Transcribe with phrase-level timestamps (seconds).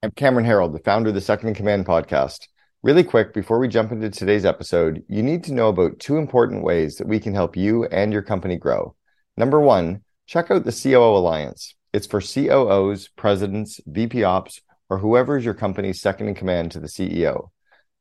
[0.00, 2.46] I'm Cameron Herold, the founder of the Second in Command podcast.
[2.84, 6.62] Really quick, before we jump into today's episode, you need to know about two important
[6.62, 8.94] ways that we can help you and your company grow.
[9.36, 11.74] Number one, check out the COO Alliance.
[11.92, 16.78] It's for COOs, presidents, VP ops, or whoever is your company's second in command to
[16.78, 17.50] the CEO.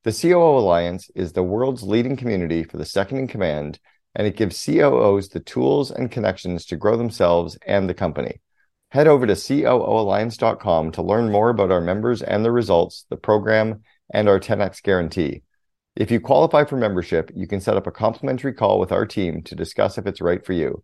[0.04, 3.80] The COO Alliance is the world's leading community for the second in command,
[4.14, 8.40] and it gives COOs the tools and connections to grow themselves and the company.
[8.90, 13.82] Head over to COOalliance.com to learn more about our members and the results, the program,
[14.14, 15.44] and our 10x guarantee.
[15.98, 19.44] If you qualify for membership, you can set up a complimentary call with our team
[19.44, 20.84] to discuss if it's right for you.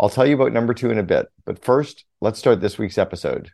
[0.00, 2.98] I'll tell you about number two in a bit, but first, let's start this week's
[2.98, 3.52] episode.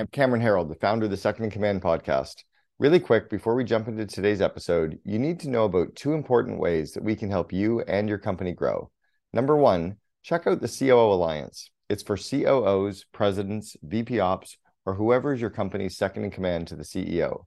[0.00, 2.42] I'm Cameron Herold, the founder of the Second in Command podcast.
[2.80, 6.58] Really quick, before we jump into today's episode, you need to know about two important
[6.58, 8.90] ways that we can help you and your company grow.
[9.32, 11.70] Number one, check out the COO Alliance.
[11.88, 16.76] It's for COOs, presidents, VP ops, or whoever is your company's second in command to
[16.76, 17.46] the CEO.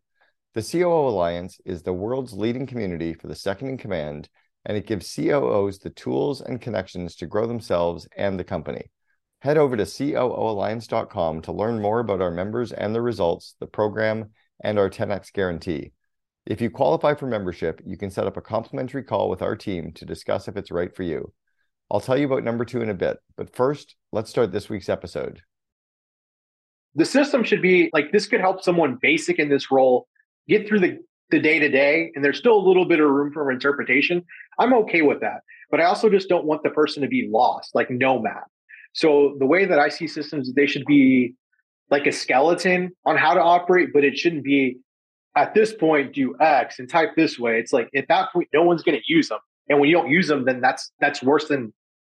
[0.55, 4.29] The COO Alliance is the world's leading community for the second in command,
[4.65, 8.89] and it gives COOs the tools and connections to grow themselves and the company.
[9.41, 14.31] Head over to COOalliance.com to learn more about our members and the results, the program,
[14.63, 15.93] and our 10x guarantee.
[16.47, 19.93] If you qualify for membership, you can set up a complimentary call with our team
[19.93, 21.31] to discuss if it's right for you.
[21.91, 24.87] I'll tell you about number two in a bit, but first, let's start this week's
[24.87, 25.41] episode.
[26.95, 30.07] The system should be like this could help someone basic in this role
[30.47, 30.99] get through the
[31.31, 34.23] the day to day, and there's still a little bit of room for interpretation.
[34.57, 37.75] I'm okay with that, but I also just don't want the person to be lost,
[37.75, 38.47] like no map.
[38.93, 41.35] So the way that I see systems, they should be
[41.89, 44.77] like a skeleton on how to operate, but it shouldn't be
[45.35, 47.59] at this point do X and type this way.
[47.59, 50.09] It's like at that point, no one's going to use them, and when you don't
[50.09, 51.73] use them, then that's that's worse than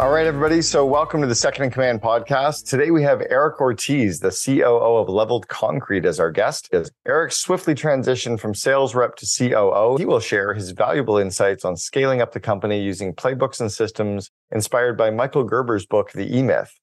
[0.00, 0.62] All right, everybody.
[0.62, 2.68] So, welcome to the Second in Command podcast.
[2.68, 6.68] Today, we have Eric Ortiz, the COO of Leveled Concrete, as our guest.
[6.72, 11.64] As Eric swiftly transitioned from sales rep to COO, he will share his valuable insights
[11.64, 16.32] on scaling up the company using playbooks and systems inspired by Michael Gerber's book, The
[16.32, 16.78] E Myth.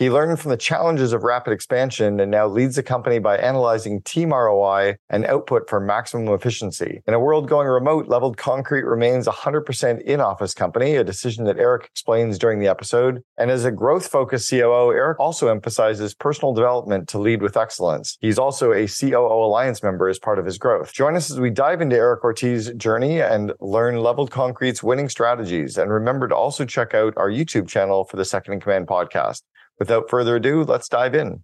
[0.00, 4.00] He learned from the challenges of rapid expansion and now leads the company by analyzing
[4.00, 7.02] team ROI and output for maximum efficiency.
[7.06, 11.44] In a world going remote, Leveled Concrete remains a 100% in office company, a decision
[11.44, 13.20] that Eric explains during the episode.
[13.36, 18.16] And as a growth focused COO, Eric also emphasizes personal development to lead with excellence.
[18.22, 20.94] He's also a COO Alliance member as part of his growth.
[20.94, 25.76] Join us as we dive into Eric Ortiz's journey and learn Leveled Concrete's winning strategies.
[25.76, 29.42] And remember to also check out our YouTube channel for the Second in Command podcast
[29.80, 31.42] without further ado, let's dive in.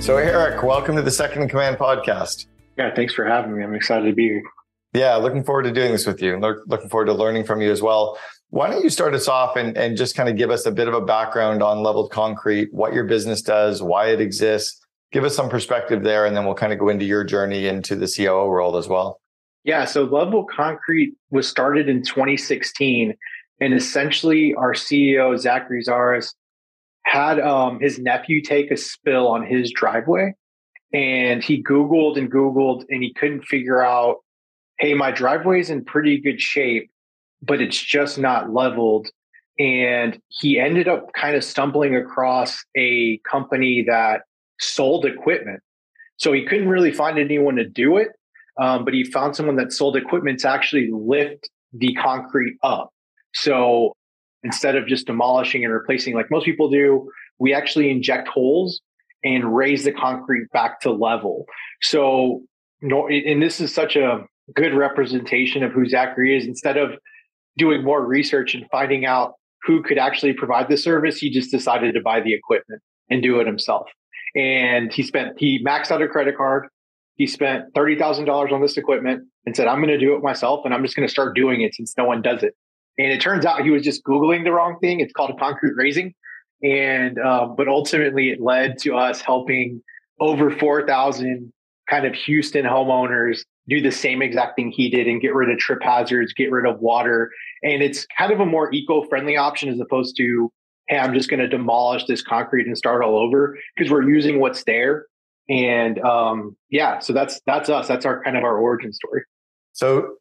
[0.00, 2.46] So, Eric, welcome to the Second in Command podcast.
[2.78, 3.62] Yeah, thanks for having me.
[3.62, 4.42] I'm excited to be here.
[4.94, 6.38] Yeah, looking forward to doing this with you.
[6.38, 8.18] Looking forward to learning from you as well.
[8.48, 10.88] Why don't you start us off and, and just kind of give us a bit
[10.88, 14.80] of a background on Leveled Concrete, what your business does, why it exists?
[15.12, 17.96] Give us some perspective there, and then we'll kind of go into your journey into
[17.96, 19.20] the COO world as well.
[19.64, 23.14] Yeah, so Leveled Concrete was started in 2016
[23.60, 26.34] and essentially, our CEO, Zachary Zaras,
[27.04, 30.34] had um, his nephew take a spill on his driveway.
[30.92, 34.18] And he Googled and Googled and he couldn't figure out,
[34.78, 36.90] hey, my driveway's in pretty good shape,
[37.42, 39.08] but it's just not leveled.
[39.58, 44.22] And he ended up kind of stumbling across a company that
[44.60, 45.60] sold equipment.
[46.16, 48.08] So he couldn't really find anyone to do it.
[48.60, 52.92] Um, but he found someone that sold equipment to actually lift the concrete up.
[53.34, 53.92] So
[54.42, 58.80] instead of just demolishing and replacing like most people do, we actually inject holes
[59.24, 61.44] and raise the concrete back to level.
[61.82, 62.42] So,
[62.80, 64.24] and this is such a
[64.54, 66.46] good representation of who Zachary is.
[66.46, 66.92] Instead of
[67.56, 71.94] doing more research and finding out who could actually provide the service, he just decided
[71.94, 72.80] to buy the equipment
[73.10, 73.88] and do it himself.
[74.36, 76.68] And he spent, he maxed out a credit card.
[77.16, 80.72] He spent $30,000 on this equipment and said, I'm going to do it myself and
[80.72, 82.54] I'm just going to start doing it since no one does it.
[82.98, 85.00] And it turns out he was just Googling the wrong thing.
[85.00, 86.14] It's called concrete raising.
[86.62, 89.82] And, um, but ultimately it led to us helping
[90.20, 91.52] over 4,000
[91.88, 95.58] kind of Houston homeowners do the same exact thing he did and get rid of
[95.58, 97.30] trip hazards, get rid of water.
[97.62, 100.50] And it's kind of a more eco friendly option as opposed to
[100.88, 104.40] hey, I'm just going to demolish this concrete and start all over because we're using
[104.40, 105.04] what's there.
[105.48, 107.88] And um, yeah, so that's that's us.
[107.88, 109.22] That's our kind of our origin story.
[109.72, 110.16] So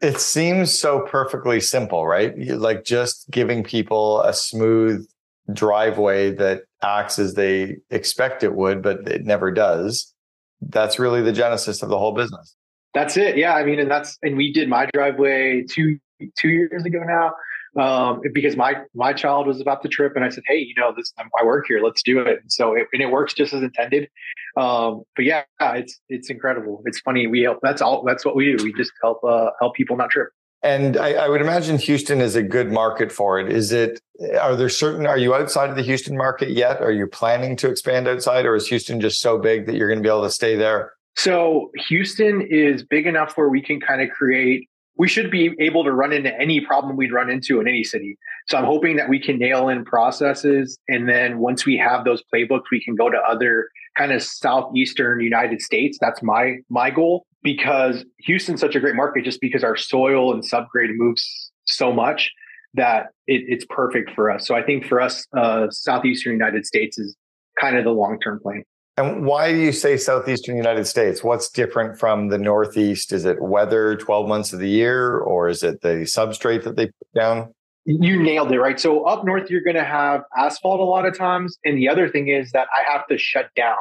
[0.00, 2.36] it seems so perfectly simple, right?
[2.38, 5.06] Like just giving people a smooth
[5.52, 10.14] driveway that acts as they expect it would, but it never does.
[10.60, 12.54] That's really the genesis of the whole business.
[12.94, 13.36] That's it.
[13.36, 13.54] Yeah.
[13.54, 15.98] I mean, and that's, and we did my driveway two,
[16.38, 17.32] two years ago now.
[17.78, 20.92] Um, because my, my child was about to trip and I said, Hey, you know,
[20.96, 22.40] this, I work here, let's do it.
[22.42, 24.08] And so, it, and it works just as intended.
[24.56, 26.82] Um, but yeah, it's, it's incredible.
[26.86, 27.28] It's funny.
[27.28, 28.64] We help, that's all, that's what we do.
[28.64, 30.30] We just help, uh, help people not trip.
[30.62, 33.52] And I, I, would imagine Houston is a good market for it.
[33.52, 34.00] Is it?
[34.40, 35.06] Are there certain?
[35.06, 36.80] Are you outside of the Houston market yet?
[36.80, 40.00] Are you planning to expand outside, or is Houston just so big that you're going
[40.00, 40.94] to be able to stay there?
[41.16, 44.68] So Houston is big enough where we can kind of create.
[44.98, 48.18] We should be able to run into any problem we'd run into in any city.
[48.48, 52.22] So I'm hoping that we can nail in processes, and then once we have those
[52.32, 55.98] playbooks, we can go to other kind of southeastern United States.
[56.00, 60.42] That's my my goal because Houston's such a great market just because our soil and
[60.42, 62.30] subgrade moves so much
[62.74, 64.46] that it, it's perfect for us.
[64.46, 67.16] So I think for us, uh, southeastern United States is
[67.60, 68.64] kind of the long term plan.
[68.98, 71.22] And why do you say southeastern United States?
[71.22, 73.12] What's different from the Northeast?
[73.12, 76.86] Is it weather 12 months of the year, or is it the substrate that they
[76.86, 77.54] put down?
[77.84, 78.80] You nailed it, right?
[78.80, 81.56] So up north, you're going to have asphalt a lot of times.
[81.64, 83.76] And the other thing is that I have to shut down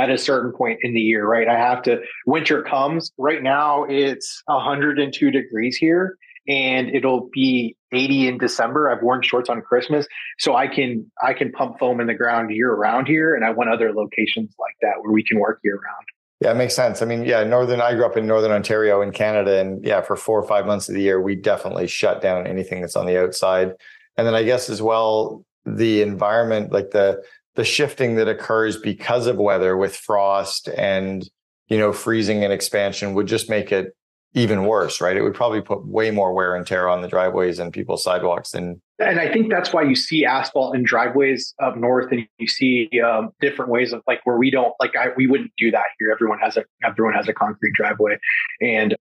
[0.00, 1.46] at a certain point in the year, right?
[1.46, 3.12] I have to, winter comes.
[3.18, 6.18] Right now, it's 102 degrees here
[6.48, 8.90] and it'll be 80 in December.
[8.90, 10.06] I've worn shorts on Christmas,
[10.38, 13.50] so I can I can pump foam in the ground year round here, and I
[13.50, 16.06] want other locations like that where we can work year round.
[16.40, 17.00] Yeah, it makes sense.
[17.00, 17.80] I mean, yeah, northern.
[17.80, 20.88] I grew up in northern Ontario in Canada, and yeah, for four or five months
[20.88, 23.72] of the year, we definitely shut down anything that's on the outside.
[24.18, 27.22] And then I guess as well, the environment, like the
[27.54, 31.28] the shifting that occurs because of weather with frost and
[31.68, 33.96] you know freezing and expansion would just make it
[34.36, 35.16] even worse right?
[35.16, 38.52] It would probably put way more wear and tear on the driveways and people's sidewalks
[38.52, 42.46] than and i think that's why you see asphalt in driveways up north and you
[42.46, 45.84] see um, different ways of like where we don't like I, we wouldn't do that
[45.98, 46.10] here.
[46.10, 48.18] Everyone has a everyone has a concrete driveway.
[48.60, 48.96] And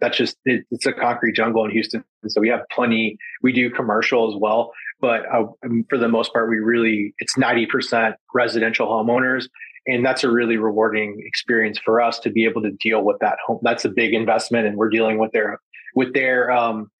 [0.00, 2.04] that's just it, it's a concrete jungle in houston.
[2.28, 4.72] So we have plenty we do commercial as well.
[5.00, 5.44] But uh,
[5.88, 9.46] for the most part, we really it's ninety percent residential homeowners,
[9.86, 13.38] and that's a really rewarding experience for us to be able to deal with that
[13.46, 13.60] home.
[13.62, 15.60] That's a big investment, and we're dealing with their
[15.94, 16.90] with their um,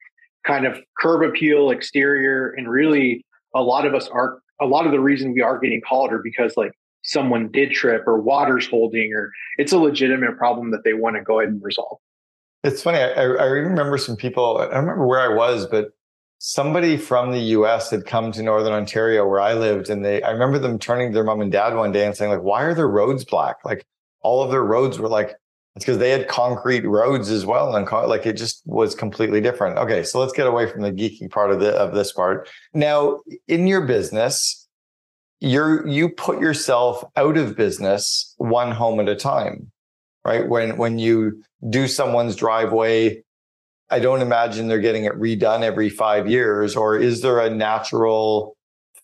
[0.47, 3.25] kind of curb appeal exterior, and really
[3.55, 6.21] a lot of us are a lot of the reason we are getting called are
[6.23, 6.73] because like
[7.03, 11.23] someone did trip or water's holding or it's a legitimate problem that they want to
[11.23, 11.99] go ahead and resolve.
[12.65, 12.99] It's funny.
[12.99, 14.59] I, I remember some people.
[14.59, 15.91] I don't remember where I was, but
[16.38, 19.88] somebody from the US had come to Northern Ontario where I lived.
[19.88, 22.31] And they, I remember them turning to their mom and dad one day and saying,
[22.31, 23.56] like, why are their roads black?
[23.65, 23.85] Like
[24.21, 25.35] all of their roads were like,
[25.75, 27.75] it's because they had concrete roads as well.
[27.75, 29.77] And like it just was completely different.
[29.79, 30.03] Okay.
[30.03, 32.49] So let's get away from the geeky part of the, of this part.
[32.73, 34.67] Now in your business,
[35.41, 39.71] you're, you put yourself out of business one home at a time,
[40.25, 40.49] right?
[40.49, 43.23] When, when you do someone's driveway,
[43.91, 48.56] I don't imagine they're getting it redone every five years, or is there a natural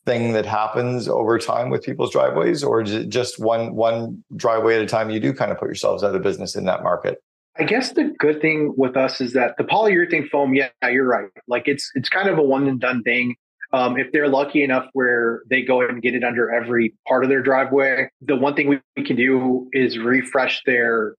[0.04, 4.76] thing that happens over time with people's driveways, or is it just one one driveway
[4.76, 5.10] at a time?
[5.10, 7.22] You do kind of put yourselves out of business in that market.
[7.58, 11.28] I guess the good thing with us is that the polyurethane foam, yeah, you're right.
[11.46, 13.36] Like it's it's kind of a one and done thing.
[13.74, 17.30] Um, if they're lucky enough where they go and get it under every part of
[17.30, 21.14] their driveway, the one thing we, we can do is refresh their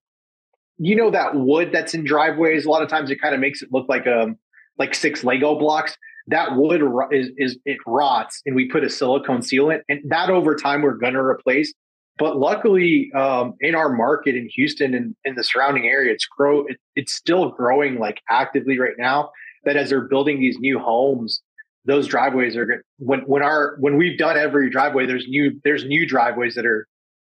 [0.78, 2.64] you know that wood that's in driveways?
[2.64, 4.36] A lot of times it kind of makes it look like um
[4.78, 5.96] like six lego blocks.
[6.28, 10.54] That wood is, is it rots and we put a silicone sealant and that over
[10.56, 11.72] time we're going to replace.
[12.16, 16.64] But luckily um, in our market in houston and in the surrounding area it's grow
[16.66, 19.30] it, it's still growing like actively right now.
[19.64, 21.42] That as they're building these new homes
[21.86, 26.06] those driveways are when when our when we've done every driveway there's new there's new
[26.06, 26.86] driveways that are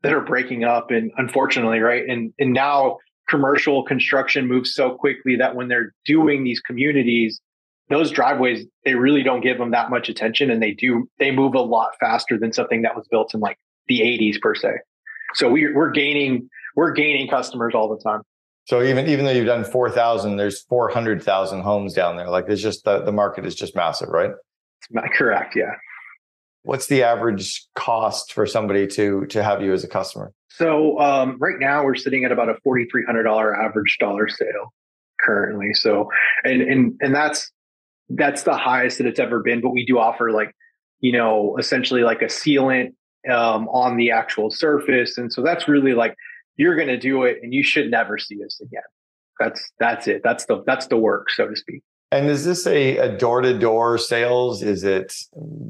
[0.03, 2.05] that are breaking up and unfortunately right?
[2.09, 7.41] And and now commercial construction moves so quickly that when they're doing these communities,
[7.89, 11.55] those driveways, they really don't give them that much attention and they do, they move
[11.55, 14.73] a lot faster than something that was built in like the 80s per se.
[15.35, 18.23] So we, we're gaining, we're gaining customers all the time.
[18.67, 22.29] So even even though you've done four thousand, there's four hundred thousand homes down there.
[22.29, 24.33] Like it's just the, the market is just massive, right?
[25.15, 25.57] Correct.
[25.57, 25.73] Yeah.
[26.63, 30.33] What's the average cost for somebody to to have you as a customer?
[30.49, 34.29] So um, right now we're sitting at about a forty three hundred dollar average dollar
[34.29, 34.73] sale
[35.21, 35.73] currently.
[35.75, 36.11] So
[36.45, 37.51] and and and that's
[38.11, 39.61] that's the highest that it's ever been.
[39.61, 40.55] But we do offer like
[41.01, 42.93] you know, essentially like a sealant
[43.31, 45.19] um, on the actual surface.
[45.19, 46.15] And so that's really like
[46.57, 48.83] you're going to do it, and you should never see us again.
[49.39, 50.23] That's that's it.
[50.25, 51.83] That's the that's the work, so to speak.
[52.11, 54.63] And is this a, a door-to-door sales?
[54.63, 55.15] Is it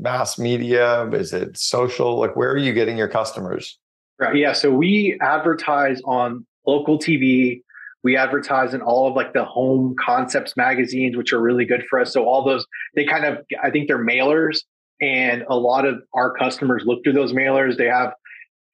[0.00, 1.08] mass media?
[1.10, 2.18] Is it social?
[2.18, 3.78] Like where are you getting your customers?
[4.18, 4.36] Right.
[4.36, 4.52] Yeah.
[4.52, 7.62] So we advertise on local TV.
[8.04, 12.00] We advertise in all of like the home concepts magazines, which are really good for
[12.00, 12.12] us.
[12.12, 12.64] So all those,
[12.94, 14.58] they kind of, I think they're mailers
[15.00, 17.76] and a lot of our customers look through those mailers.
[17.76, 18.12] They have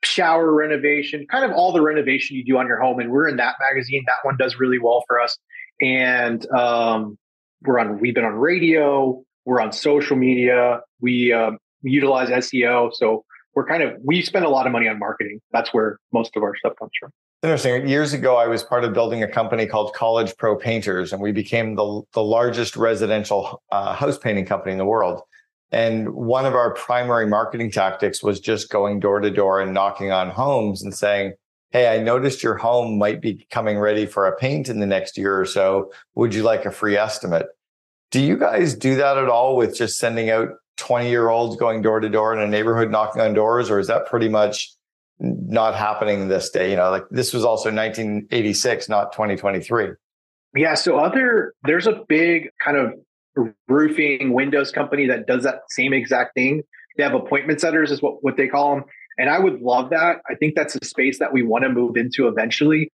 [0.03, 3.01] shower renovation, kind of all the renovation you do on your home.
[3.01, 4.05] And we're in that magazine.
[4.07, 5.37] That one does really well for us.
[5.81, 7.19] And um,
[7.65, 12.91] we're on, we've been on radio, we're on social media, we um, utilize SEO.
[12.95, 15.41] So we're kind of, we spend a lot of money on marketing.
[15.53, 17.11] That's where most of our stuff comes from.
[17.43, 17.87] Interesting.
[17.87, 21.31] Years ago, I was part of building a company called College Pro Painters, and we
[21.31, 25.21] became the, the largest residential uh, house painting company in the world.
[25.71, 30.11] And one of our primary marketing tactics was just going door to door and knocking
[30.11, 31.35] on homes and saying,
[31.71, 35.19] Hey, I noticed your home might be coming ready for a paint in the next
[35.19, 35.91] year or so.
[36.15, 37.47] Would you like a free estimate?
[38.15, 41.83] Do you guys do that at all with just sending out 20 year olds going
[41.83, 43.71] door to door in a neighborhood knocking on doors?
[43.71, 44.71] Or is that pretty much
[45.19, 46.71] not happening this day?
[46.71, 49.95] You know, like this was also 1986, not 2023.
[50.55, 50.75] Yeah.
[50.75, 52.93] So other, there's a big kind of
[53.67, 56.63] roofing windows company that does that same exact thing.
[56.97, 58.85] They have appointment setters is what, what they call them.
[59.19, 60.19] And I would love that.
[60.31, 62.93] I think that's a space that we want to move into eventually.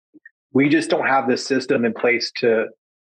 [0.53, 2.67] We just don't have the system in place to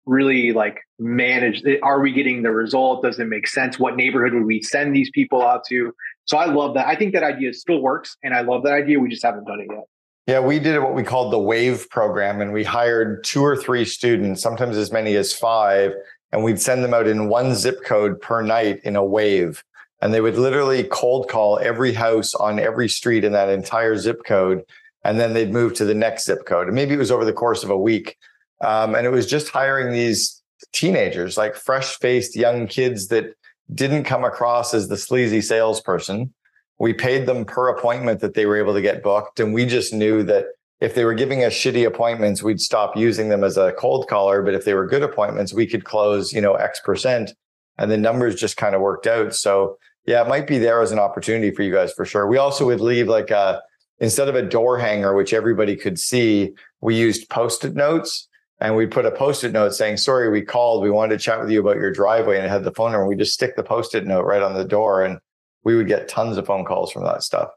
[0.07, 4.45] really like manage are we getting the result does it make sense what neighborhood would
[4.45, 5.93] we send these people out to
[6.25, 8.99] so i love that i think that idea still works and i love that idea
[8.99, 9.83] we just haven't done it yet
[10.27, 13.85] yeah we did what we called the wave program and we hired two or three
[13.85, 15.91] students sometimes as many as five
[16.31, 19.63] and we'd send them out in one zip code per night in a wave.
[20.01, 24.21] And they would literally cold call every house on every street in that entire zip
[24.25, 24.63] code.
[25.03, 26.67] And then they'd move to the next zip code.
[26.67, 28.17] And maybe it was over the course of a week.
[28.61, 30.41] Um, and it was just hiring these
[30.73, 33.35] teenagers, like fresh faced young kids that
[33.73, 36.33] didn't come across as the sleazy salesperson.
[36.79, 39.39] We paid them per appointment that they were able to get booked.
[39.39, 40.45] And we just knew that
[40.79, 44.41] if they were giving us shitty appointments, we'd stop using them as a cold caller.
[44.41, 47.33] But if they were good appointments, we could close, you know, X percent.
[47.77, 49.35] And the numbers just kind of worked out.
[49.35, 52.27] So yeah, it might be there as an opportunity for you guys for sure.
[52.27, 53.61] We also would leave like a,
[53.99, 58.27] instead of a door hanger, which everybody could see, we used post-it notes
[58.59, 60.81] and we put a post-it note saying, sorry, we called.
[60.81, 63.07] We wanted to chat with you about your driveway and it had the phone number.
[63.07, 65.19] We just stick the post-it note right on the door and
[65.63, 67.49] we would get tons of phone calls from that stuff.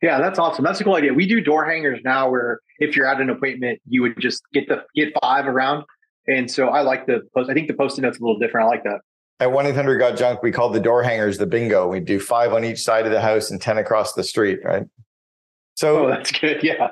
[0.00, 0.64] Yeah, that's awesome.
[0.64, 1.14] That's a cool idea.
[1.14, 4.68] We do door hangers now where if you're at an appointment, you would just get
[4.68, 5.84] the get five around.
[6.28, 7.50] And so I like the post.
[7.50, 8.66] I think the post-it note's a little different.
[8.66, 9.00] I like that.
[9.40, 11.88] At 1 800 Got Junk, we called the door hangers the bingo.
[11.88, 14.84] We do five on each side of the house and 10 across the street, right?
[15.74, 16.62] So oh, that's good.
[16.62, 16.90] Yeah.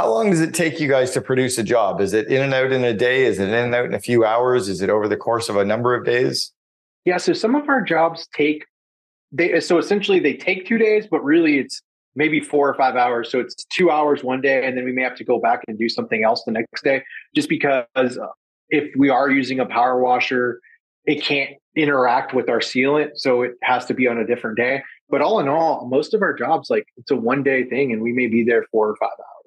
[0.00, 2.00] How long does it take you guys to produce a job?
[2.00, 3.26] Is it in and out in a day?
[3.26, 4.66] Is it in and out in a few hours?
[4.66, 6.54] Is it over the course of a number of days?
[7.04, 7.18] Yeah.
[7.18, 8.64] So some of our jobs take,
[9.30, 11.82] they, so essentially they take two days, but really it's
[12.16, 13.30] maybe four or five hours.
[13.30, 15.78] So it's two hours one day, and then we may have to go back and
[15.78, 17.02] do something else the next day,
[17.36, 18.26] just because uh,
[18.70, 20.62] if we are using a power washer,
[21.04, 23.10] it can't interact with our sealant.
[23.16, 24.82] So it has to be on a different day.
[25.10, 28.00] But all in all, most of our jobs, like it's a one day thing, and
[28.00, 29.39] we may be there four or five hours.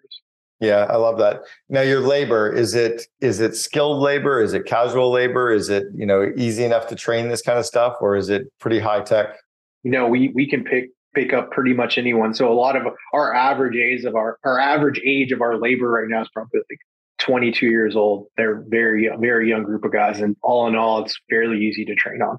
[0.64, 1.42] Yeah, I love that.
[1.68, 4.42] Now your labor, is it is it skilled labor?
[4.42, 5.52] Is it casual labor?
[5.52, 8.48] Is it, you know, easy enough to train this kind of stuff or is it
[8.62, 9.36] pretty high tech?
[9.84, 12.34] You know, we we can pick pick up pretty much anyone.
[12.34, 15.90] So a lot of our average age of our our average age of our labor
[15.90, 16.80] right now is probably like
[17.20, 18.28] 22 years old.
[18.38, 21.96] They're very very young group of guys, and all in all, it's fairly easy to
[21.96, 22.38] train on.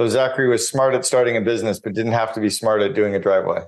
[0.00, 2.94] So Zachary was smart at starting a business, but didn't have to be smart at
[2.96, 3.60] doing a driveway.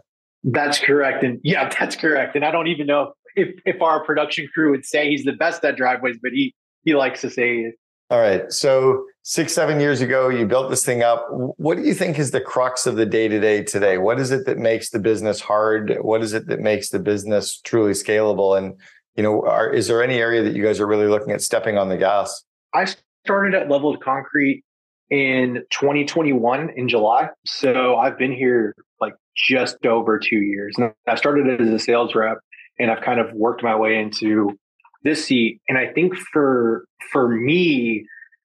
[0.42, 2.34] That's correct, and yeah, that's correct.
[2.34, 5.64] And I don't even know if if our production crew would say he's the best
[5.64, 7.72] at driveways, but he he likes to say
[8.10, 8.52] all right.
[8.52, 11.26] So six, seven years ago, you built this thing up.
[11.30, 13.98] What do you think is the crux of the day to day today?
[13.98, 15.96] What is it that makes the business hard?
[16.00, 18.58] What is it that makes the business truly scalable?
[18.58, 18.78] And,
[19.16, 21.78] you know, are, is there any area that you guys are really looking at stepping
[21.78, 22.44] on the gas?
[22.74, 22.86] I
[23.24, 24.64] started at Leveled Concrete
[25.10, 27.30] in 2021 in July.
[27.46, 30.74] So I've been here like just over two years.
[30.76, 32.38] And I started as a sales rep
[32.78, 34.58] and I've kind of worked my way into
[35.02, 35.60] this seat.
[35.68, 38.06] And I think for for me,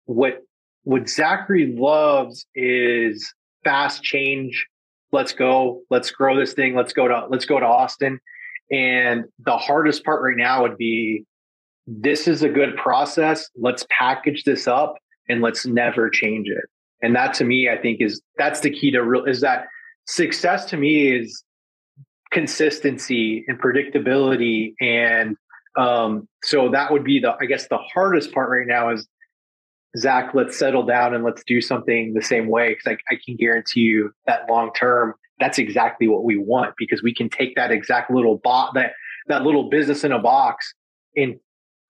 [0.06, 0.40] what
[0.84, 4.66] what Zachary loves is fast change.
[5.12, 5.82] Let's go.
[5.90, 6.76] Let's grow this thing.
[6.76, 8.20] Let's go to let's go to Austin.
[8.72, 11.26] And the hardest part right now would be
[11.86, 13.50] this is a good process.
[13.56, 14.96] Let's package this up
[15.30, 16.66] and let's never change it.
[17.02, 19.66] And that to me, I think is that's the key to real is that
[20.06, 21.44] success to me is
[22.34, 25.38] consistency and predictability and
[25.78, 29.08] um, so that would be the i guess the hardest part right now is
[29.98, 33.36] zach let's settle down and let's do something the same way because I, I can
[33.38, 37.72] guarantee you that long term that's exactly what we want because we can take that
[37.72, 38.94] exact little bot that
[39.28, 40.74] that little business in a box
[41.16, 41.40] and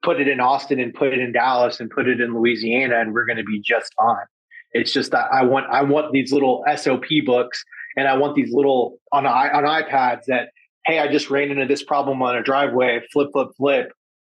[0.03, 3.13] put it in austin and put it in dallas and put it in louisiana and
[3.13, 4.25] we're going to be just fine.
[4.73, 7.63] It's just that i want i want these little sop books
[7.95, 10.49] and I want these little on on iPads that
[10.85, 13.93] hey, I just ran into this problem on a driveway, flip, flip, flip.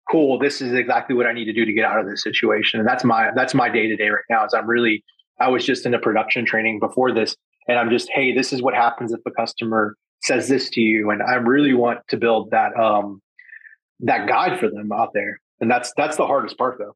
[0.10, 0.40] Cool.
[0.40, 2.80] This is exactly what I need to do to get out of this situation.
[2.80, 4.46] And that's my that's my day to day right now.
[4.46, 5.04] Is I'm really
[5.40, 7.36] I was just in a production training before this,
[7.68, 11.12] and I'm just hey, this is what happens if a customer says this to you,
[11.12, 13.22] and I really want to build that um
[14.02, 15.40] that guide for them out there.
[15.60, 16.96] And that's that's the hardest part though.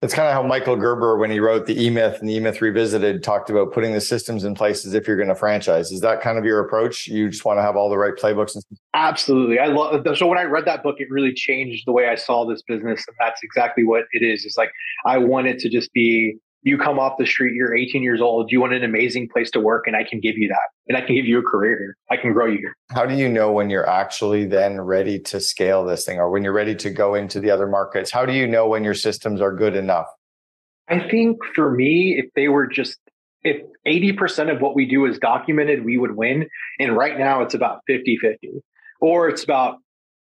[0.00, 2.40] It's kind of how Michael Gerber, when he wrote the E Myth and the E
[2.40, 5.90] Myth Revisited, talked about putting the systems in place as if you're going to franchise.
[5.90, 7.08] Is that kind of your approach?
[7.08, 8.62] You just want to have all the right playbooks and?
[8.94, 9.58] Absolutely.
[9.58, 12.46] I love so when I read that book, it really changed the way I saw
[12.46, 13.04] this business.
[13.08, 14.44] And that's exactly what it is.
[14.44, 14.70] It's like
[15.04, 18.50] I want it to just be you come off the street, you're 18 years old,
[18.50, 20.68] you want an amazing place to work, and I can give you that.
[20.88, 21.96] And I can give you a career here.
[22.10, 22.74] I can grow you here.
[22.92, 26.42] How do you know when you're actually then ready to scale this thing or when
[26.42, 28.10] you're ready to go into the other markets?
[28.10, 30.06] How do you know when your systems are good enough?
[30.88, 32.98] I think for me, if they were just
[33.44, 36.48] if 80% of what we do is documented, we would win.
[36.80, 38.62] And right now it's about 50 50.
[39.00, 39.76] Or it's about,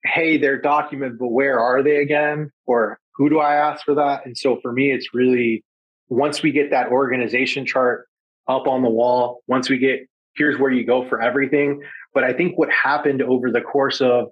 [0.04, 2.50] hey, they're documented, but where are they again?
[2.66, 4.26] Or who do I ask for that?
[4.26, 5.64] And so for me, it's really
[6.08, 8.06] once we get that organization chart
[8.48, 10.00] up on the wall, once we get
[10.38, 11.82] here's where you go for everything.
[12.14, 14.28] But I think what happened over the course of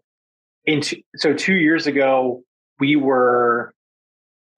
[0.64, 2.42] into so two years ago,
[2.80, 3.74] we were,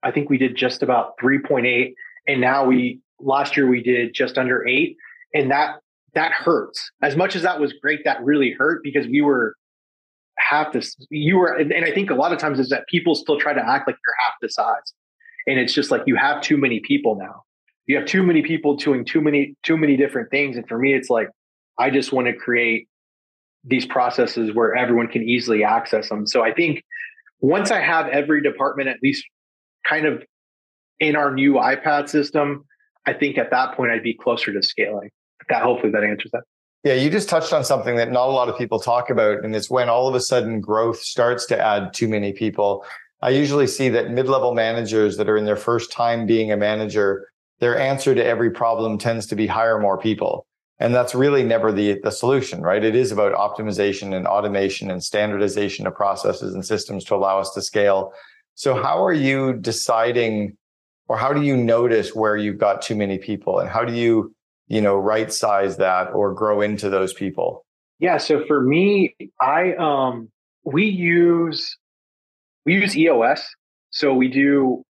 [0.03, 1.93] I think we did just about 3.8.
[2.27, 4.97] And now we last year we did just under eight.
[5.35, 5.81] And that
[6.15, 6.91] that hurts.
[7.03, 9.55] As much as that was great, that really hurt because we were
[10.39, 13.17] half this you were and, and I think a lot of times is that people
[13.17, 14.95] still try to act like you're half the size.
[15.49, 17.43] And it's just like you have too many people now.
[17.87, 20.57] You have too many people doing too many too many different things.
[20.57, 21.29] And for me, it's like
[21.79, 22.87] I just want to create
[23.65, 26.27] these processes where everyone can easily access them.
[26.27, 26.85] So I think
[27.41, 29.25] once I have every department at least
[29.89, 30.23] kind of
[31.01, 32.65] in our new iPad system,
[33.07, 35.11] I think at that point I'd be closer to scaling.
[35.49, 36.43] That hopefully that answers that.
[36.85, 39.57] Yeah, you just touched on something that not a lot of people talk about, and
[39.57, 42.85] it's when all of a sudden growth starts to add too many people.
[43.21, 46.57] I usually see that mid level managers that are in their first time being a
[46.57, 47.29] manager,
[47.59, 50.47] their answer to every problem tends to be hire more people.
[50.81, 52.85] And that's really never the, the solution, right?
[52.85, 57.51] It is about optimization and automation and standardization of processes and systems to allow us
[57.55, 58.13] to scale.
[58.55, 60.57] So, how are you deciding,
[61.09, 64.33] or how do you notice where you've got too many people, and how do you,
[64.69, 67.65] you know, right size that or grow into those people?
[67.99, 68.19] Yeah.
[68.19, 70.31] So for me, I um,
[70.65, 71.77] we use
[72.69, 73.43] we use EOS.
[73.91, 74.85] So we do,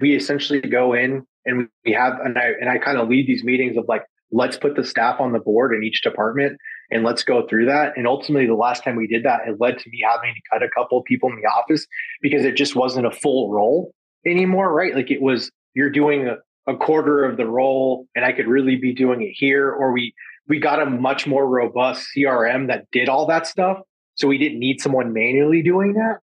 [0.00, 3.42] we essentially go in and we have, and I, and I kind of lead these
[3.42, 6.56] meetings of like, let's put the staff on the board in each department
[6.92, 7.96] and let's go through that.
[7.96, 10.62] And ultimately, the last time we did that, it led to me having to cut
[10.62, 11.84] a couple of people in the office
[12.22, 13.92] because it just wasn't a full role
[14.24, 14.94] anymore, right?
[14.94, 16.36] Like it was, you're doing a,
[16.72, 19.72] a quarter of the role and I could really be doing it here.
[19.72, 20.14] Or we,
[20.46, 23.78] we got a much more robust CRM that did all that stuff.
[24.14, 26.20] So we didn't need someone manually doing that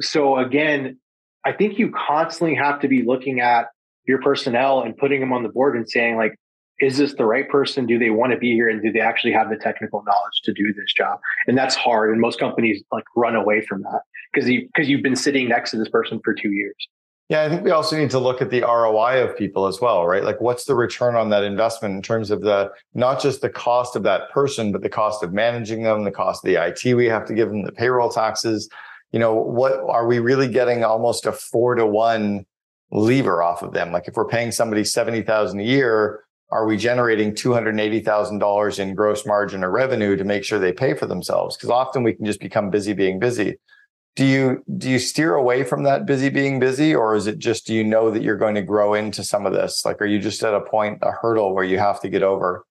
[0.00, 0.98] so again,
[1.44, 3.66] I think you constantly have to be looking at
[4.06, 6.34] your personnel and putting them on the board and saying like,
[6.78, 7.86] is this the right person?
[7.86, 8.68] Do they want to be here?
[8.68, 11.18] And do they actually have the technical knowledge to do this job?
[11.46, 12.10] And that's hard.
[12.10, 14.00] And most companies like run away from that
[14.32, 16.76] because you because you've been sitting next to this person for two years.
[17.28, 20.06] Yeah, I think we also need to look at the ROI of people as well,
[20.06, 20.22] right?
[20.22, 23.96] Like what's the return on that investment in terms of the not just the cost
[23.96, 27.06] of that person, but the cost of managing them, the cost of the IT we
[27.06, 28.68] have to give them, the payroll taxes,
[29.16, 32.44] you know, what are we really getting almost a four to one
[32.90, 33.90] lever off of them?
[33.90, 39.64] Like if we're paying somebody 70,000 a year, are we generating $280,000 in gross margin
[39.64, 41.56] or revenue to make sure they pay for themselves?
[41.56, 43.56] Because often we can just become busy being busy.
[44.16, 46.94] Do you, do you steer away from that busy being busy?
[46.94, 49.54] Or is it just, do you know that you're going to grow into some of
[49.54, 49.82] this?
[49.86, 52.66] Like, are you just at a point, a hurdle where you have to get over?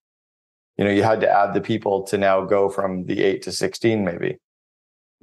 [0.78, 3.52] You know, you had to add the people to now go from the eight to
[3.52, 4.38] 16, maybe.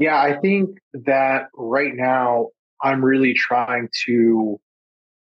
[0.03, 2.49] Yeah, I think that right now
[2.83, 4.59] I'm really trying to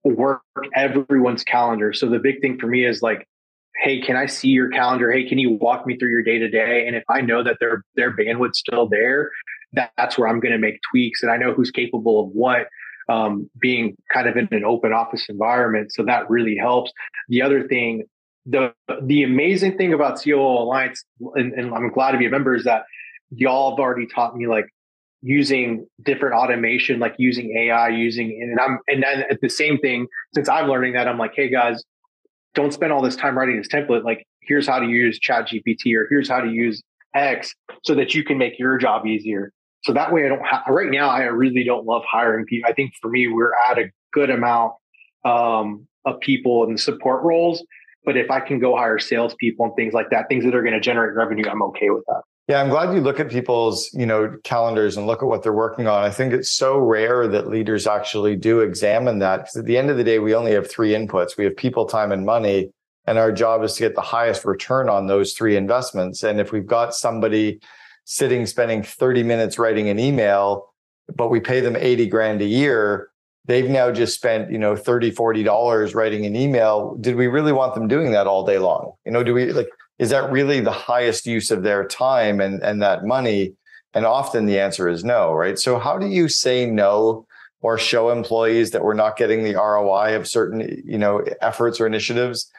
[0.06, 0.42] work
[0.74, 1.92] everyone's calendar.
[1.92, 3.28] So the big thing for me is like,
[3.76, 5.12] hey, can I see your calendar?
[5.12, 6.88] Hey, can you walk me through your day to day?
[6.88, 9.32] And if I know that their their bandwidth's still there,
[9.74, 12.68] that, that's where I'm going to make tweaks, and I know who's capable of what.
[13.10, 16.90] Um, being kind of in an open office environment, so that really helps.
[17.28, 18.06] The other thing
[18.46, 21.04] the the amazing thing about COO Alliance,
[21.36, 22.84] and, and I'm glad to be a member, is that
[23.36, 24.66] y'all have already taught me like
[25.22, 30.08] using different automation, like using AI, using and I'm and then at the same thing,
[30.36, 31.84] since I'm learning that, I'm like, hey guys,
[32.54, 34.04] don't spend all this time writing this template.
[34.04, 36.82] Like, here's how to use Chat GPT or here's how to use
[37.16, 39.52] X so that you can make your job easier.
[39.84, 42.70] So that way I don't have right now, I really don't love hiring people.
[42.70, 44.74] I think for me, we're at a good amount
[45.26, 47.64] um, of people in the support roles.
[48.06, 50.74] But if I can go hire salespeople and things like that, things that are going
[50.74, 52.22] to generate revenue, I'm okay with that.
[52.50, 55.54] Yeah, I'm glad you look at people's, you know, calendars and look at what they're
[55.54, 56.04] working on.
[56.04, 59.90] I think it's so rare that leaders actually do examine that because at the end
[59.90, 61.38] of the day, we only have three inputs.
[61.38, 62.72] We have people, time, and money.
[63.08, 66.22] And our job is to get the highest return on those three investments.
[66.22, 67.62] And if we've got somebody
[68.04, 70.74] sitting, spending 30 minutes writing an email,
[71.16, 73.10] but we pay them 80 grand a year,
[73.46, 76.98] they've now just spent, you know, 30, 40 dollars writing an email.
[77.00, 78.94] Did we really want them doing that all day long?
[79.06, 82.62] You know, do we like is that really the highest use of their time and,
[82.64, 83.54] and that money?
[83.94, 85.58] And often the answer is no, right?
[85.60, 87.28] So how do you say no
[87.62, 91.86] or show employees that we're not getting the ROI of certain, you know, efforts or
[91.86, 92.52] initiatives?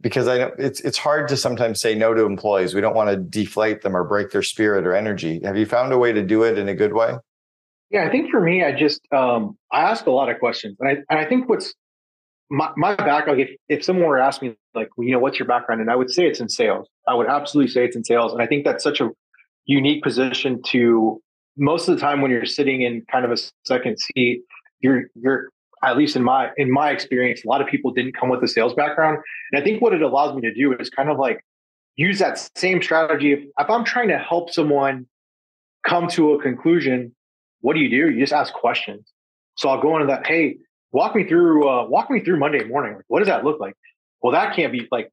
[0.00, 2.74] Because I know it's it's hard to sometimes say no to employees.
[2.74, 5.40] We don't want to deflate them or break their spirit or energy.
[5.42, 7.16] Have you found a way to do it in a good way?
[7.90, 10.88] Yeah, I think for me, I just um, I ask a lot of questions, and
[10.88, 11.74] I and I think what's
[12.50, 15.48] my, my background, if, if someone were to ask me, like, you know, what's your
[15.48, 15.80] background?
[15.80, 16.88] And I would say it's in sales.
[17.08, 18.32] I would absolutely say it's in sales.
[18.32, 19.10] And I think that's such a
[19.64, 21.20] unique position to
[21.56, 24.42] most of the time when you're sitting in kind of a second seat,
[24.80, 25.48] you're, you're,
[25.82, 28.48] at least in my, in my experience, a lot of people didn't come with a
[28.48, 29.18] sales background.
[29.52, 31.44] And I think what it allows me to do is kind of like
[31.96, 33.32] use that same strategy.
[33.32, 35.06] If, if I'm trying to help someone
[35.86, 37.14] come to a conclusion,
[37.60, 38.10] what do you do?
[38.10, 39.12] You just ask questions.
[39.56, 40.26] So I'll go into that.
[40.26, 40.56] Hey,
[40.92, 42.94] walk me through uh, walk me through Monday morning.
[42.96, 43.74] Like, What does that look like?
[44.22, 45.10] Well, that can't be like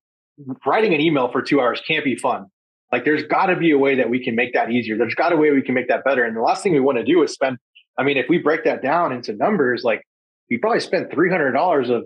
[0.65, 2.47] writing an email for two hours can't be fun.
[2.91, 4.97] Like there's got to be a way that we can make that easier.
[4.97, 6.23] There's got to be a way we can make that better.
[6.23, 7.57] And the last thing we want to do is spend.
[7.97, 10.03] I mean, if we break that down into numbers, like
[10.49, 12.03] we probably spent three hundred dollars of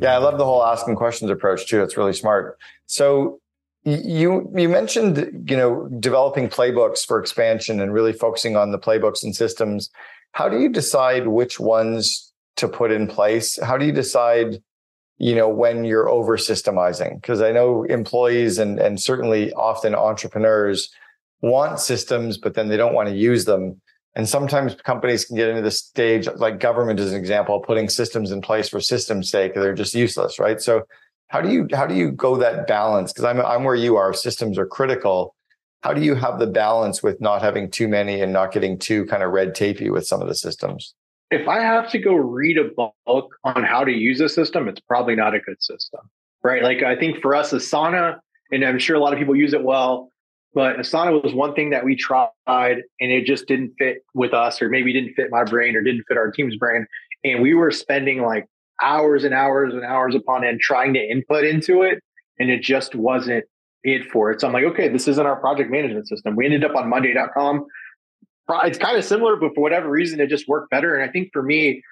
[0.00, 1.82] Yeah, I love the whole asking questions approach too.
[1.82, 2.58] It's really smart.
[2.86, 3.40] So
[3.84, 9.22] you you mentioned you know developing playbooks for expansion and really focusing on the playbooks
[9.22, 9.90] and systems.
[10.32, 13.58] How do you decide which ones to put in place?
[13.62, 14.62] How do you decide
[15.18, 17.20] you know when you're over systemizing?
[17.20, 20.90] Because I know employees and and certainly often entrepreneurs
[21.40, 23.80] want systems, but then they don't want to use them.
[24.14, 28.32] And sometimes companies can get into the stage, like government as an example, putting systems
[28.32, 30.60] in place for system's sake, they're just useless, right?
[30.60, 30.82] So
[31.28, 33.12] how do you how do you go that balance?
[33.12, 34.12] Because I'm I'm where you are.
[34.12, 35.34] Systems are critical.
[35.82, 39.06] How do you have the balance with not having too many and not getting too
[39.06, 40.94] kind of red tapey with some of the systems?
[41.30, 44.80] if I have to go read a book on how to use a system, it's
[44.80, 46.00] probably not a good system,
[46.42, 46.62] right?
[46.62, 48.18] Like I think for us, Asana,
[48.50, 50.10] and I'm sure a lot of people use it well,
[50.54, 54.62] but Asana was one thing that we tried and it just didn't fit with us,
[54.62, 56.86] or maybe didn't fit my brain or didn't fit our team's brain.
[57.24, 58.46] And we were spending like
[58.82, 62.02] hours and hours and hours upon end trying to input into it.
[62.38, 63.44] And it just wasn't
[63.82, 64.40] it for it.
[64.40, 66.36] So I'm like, okay, this isn't our project management system.
[66.36, 67.66] We ended up on Monday.com
[68.64, 70.94] it's kind of similar, but for whatever reason, it just worked better.
[70.96, 71.82] And I think for me,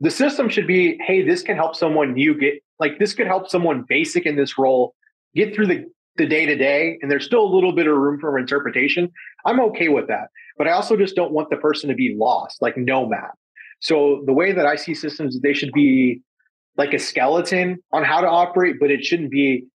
[0.00, 3.48] the system should be, hey, this can help someone new get like this could help
[3.48, 4.94] someone basic in this role
[5.34, 5.84] get through the
[6.16, 9.10] the day to day, and there's still a little bit of room for interpretation.
[9.44, 12.62] I'm okay with that, but I also just don't want the person to be lost,
[12.62, 13.36] like no map.
[13.80, 16.22] So the way that I see systems, they should be
[16.76, 19.66] like a skeleton on how to operate, but it shouldn't be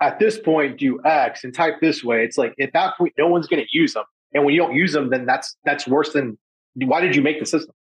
[0.00, 2.24] at this point do X and type this way.
[2.24, 4.04] It's like at that point, no one's going to use them.
[4.34, 6.38] And when you don't use them, then that's that's worse than
[6.74, 7.74] why did you make the system?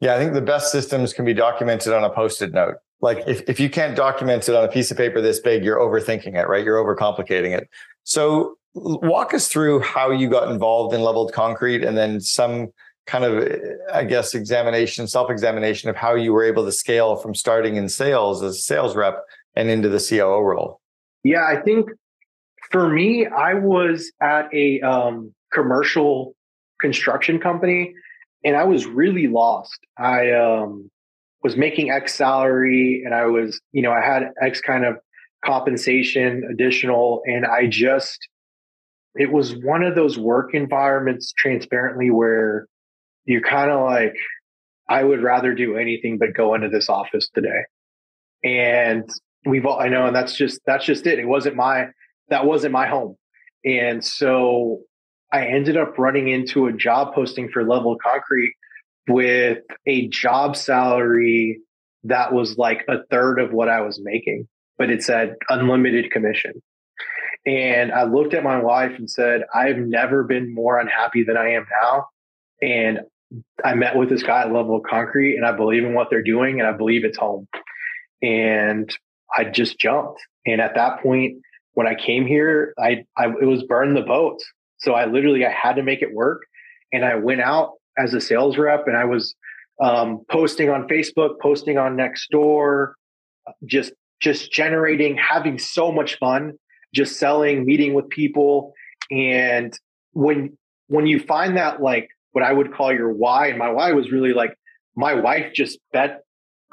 [0.00, 2.74] Yeah, I think the best systems can be documented on a post-it note.
[3.00, 5.78] Like if, if you can't document it on a piece of paper this big, you're
[5.78, 6.64] overthinking it, right?
[6.64, 7.68] You're overcomplicating it.
[8.02, 12.72] So walk us through how you got involved in leveled concrete and then some
[13.06, 13.48] kind of
[13.92, 18.42] i guess examination self-examination of how you were able to scale from starting in sales
[18.42, 20.80] as a sales rep and into the coo role
[21.24, 21.88] yeah i think
[22.70, 26.34] for me i was at a um, commercial
[26.80, 27.94] construction company
[28.44, 29.78] and I was really lost.
[29.98, 30.90] I um,
[31.42, 34.96] was making X salary and I was, you know, I had X kind of
[35.44, 38.28] compensation additional and I just
[39.14, 42.66] it was one of those work environments transparently where
[43.24, 44.14] you're kind of like
[44.88, 47.62] I would rather do anything but go into this office today.
[48.44, 49.08] And
[49.46, 51.18] we've all I know and that's just that's just it.
[51.18, 51.86] It wasn't my
[52.28, 53.16] that wasn't my home.
[53.64, 54.80] And so
[55.32, 58.54] I ended up running into a job posting for Level Concrete
[59.08, 61.60] with a job salary
[62.04, 66.52] that was like a third of what I was making, but it said unlimited commission.
[67.46, 71.54] And I looked at my wife and said, I've never been more unhappy than I
[71.54, 72.06] am now.
[72.60, 73.00] And
[73.64, 76.60] I met with this guy at Level Concrete and I believe in what they're doing
[76.60, 77.48] and I believe it's home.
[78.22, 78.94] And
[79.36, 80.20] I just jumped.
[80.46, 81.38] And at that point,
[81.74, 84.44] when I came here, I, I it was burn the boats.
[84.78, 86.42] So I literally I had to make it work,
[86.92, 89.34] and I went out as a sales rep, and I was
[89.80, 92.92] um, posting on Facebook, posting on Nextdoor,
[93.64, 96.52] just just generating, having so much fun,
[96.94, 98.72] just selling, meeting with people,
[99.10, 99.72] and
[100.12, 100.56] when
[100.88, 104.10] when you find that like what I would call your why, and my why was
[104.10, 104.54] really like
[104.96, 106.22] my wife just bet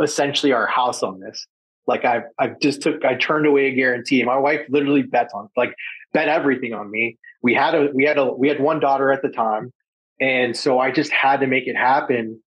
[0.02, 1.46] essentially our house on this.
[1.88, 4.24] Like I I just took I turned away a guarantee.
[4.24, 5.74] My wife literally bets on like
[6.14, 9.22] bet everything on me we had a we had a we had one daughter at
[9.22, 9.72] the time
[10.20, 12.40] and so i just had to make it happen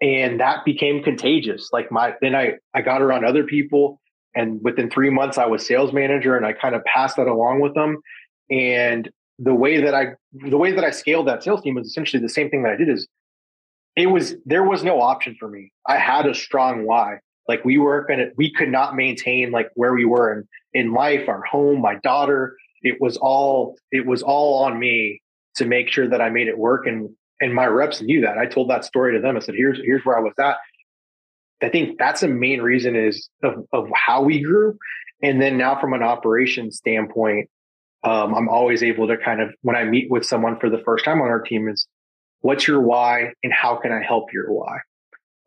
[0.00, 4.00] and that became contagious like my then i i got around other people
[4.34, 7.60] and within three months i was sales manager and i kind of passed that along
[7.60, 7.98] with them
[8.50, 9.10] and
[9.42, 12.28] the way that i the way that i scaled that sales team was essentially the
[12.28, 13.06] same thing that i did is
[13.96, 17.78] it was there was no option for me i had a strong why like we
[17.78, 21.80] weren't gonna we could not maintain like where we were in in life our home
[21.80, 25.20] my daughter it was all it was all on me
[25.56, 26.86] to make sure that I made it work.
[26.86, 28.38] And and my reps knew that.
[28.38, 29.36] I told that story to them.
[29.36, 30.56] I said, here's here's where I was at.
[31.62, 34.76] I think that's the main reason is of, of how we grew.
[35.22, 37.48] And then now from an operations standpoint,
[38.04, 41.04] um, I'm always able to kind of when I meet with someone for the first
[41.04, 41.86] time on our team is
[42.40, 44.78] what's your why and how can I help your why?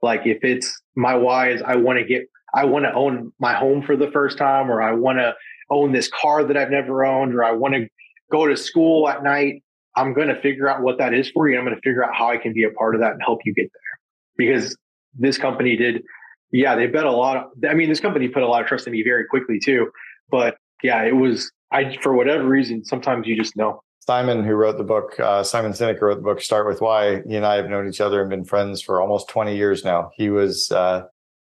[0.02, 3.54] Like if it's my why is I want to get I want to own my
[3.54, 5.36] home for the first time or I want to
[5.70, 7.88] own this car that I've never owned, or I want to
[8.32, 9.64] go to school at night.
[9.96, 11.58] I'm going to figure out what that is for you.
[11.58, 13.40] I'm going to figure out how I can be a part of that and help
[13.46, 14.00] you get there.
[14.38, 14.76] Because
[15.18, 16.04] this company did,
[16.52, 17.38] yeah, they bet a lot.
[17.38, 19.90] Of, I mean, this company put a lot of trust in me very quickly too.
[20.30, 23.82] But yeah, it was, I, for whatever reason, sometimes you just know.
[24.00, 27.22] Simon, who wrote the book, uh, Simon Sinek wrote the book Start With Why.
[27.28, 30.12] He and I have known each other and been friends for almost 20 years now.
[30.14, 31.06] He was uh,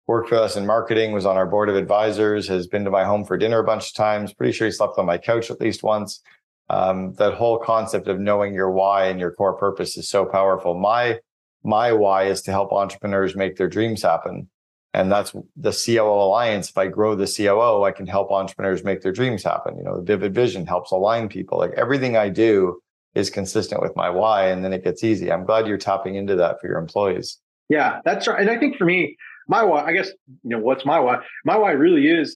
[0.07, 3.03] worked with us in marketing, was on our board of advisors, has been to my
[3.03, 4.33] home for dinner a bunch of times.
[4.33, 6.23] Pretty sure he slept on my couch at least once.
[6.71, 10.73] Um, that whole concept of knowing your why and your core purpose is so powerful.
[10.73, 11.19] My
[11.63, 14.49] my why is to help entrepreneurs make their dreams happen.
[14.93, 16.69] And that's the COO Alliance.
[16.69, 19.77] If I grow the COO, I can help entrepreneurs make their dreams happen.
[19.77, 21.59] You know, the Vivid Vision helps align people.
[21.59, 22.81] Like everything I do
[23.13, 25.31] is consistent with my why, and then it gets easy.
[25.31, 27.37] I'm glad you're tapping into that for your employees.
[27.69, 28.39] Yeah, that's right.
[28.39, 29.15] And I think for me,
[29.47, 30.09] my why, I guess,
[30.43, 31.19] you know, what's my why?
[31.45, 32.35] My why really is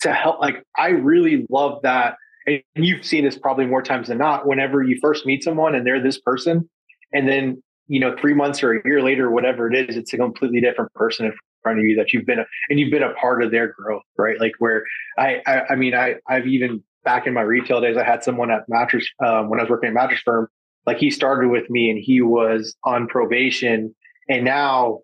[0.00, 0.40] to help.
[0.40, 2.16] Like, I really love that.
[2.46, 4.46] And you've seen this probably more times than not.
[4.46, 6.68] Whenever you first meet someone and they're this person,
[7.12, 10.16] and then you know, three months or a year later, whatever it is, it's a
[10.16, 11.26] completely different person
[11.64, 14.04] front of you that you've been a, and you've been a part of their growth,
[14.16, 14.38] right?
[14.38, 14.84] Like where
[15.18, 18.50] I, I, I mean, I, I've even back in my retail days, I had someone
[18.52, 20.48] at mattress um, when I was working at mattress firm.
[20.86, 23.94] Like he started with me and he was on probation,
[24.28, 25.00] and now